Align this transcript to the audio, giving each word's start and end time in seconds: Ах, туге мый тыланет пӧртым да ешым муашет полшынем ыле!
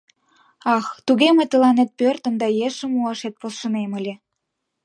Ах, 0.75 0.85
туге 1.05 1.29
мый 1.37 1.47
тыланет 1.51 1.89
пӧртым 1.99 2.33
да 2.41 2.47
ешым 2.67 2.91
муашет 2.95 3.35
полшынем 3.41 3.91
ыле! 3.99 4.13